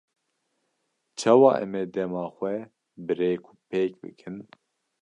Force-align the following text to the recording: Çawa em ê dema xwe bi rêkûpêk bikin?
Çawa 1.19 1.51
em 1.63 1.73
ê 1.81 1.83
dema 1.93 2.23
xwe 2.35 2.53
bi 3.05 3.13
rêkûpêk 3.19 3.91
bikin? 4.01 4.37